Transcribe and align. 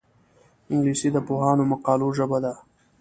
انګلیسي 0.71 1.09
د 1.13 1.17
پوهانو 1.27 1.63
مقالو 1.71 2.07
ژبه 2.17 2.37
ده 2.43 2.53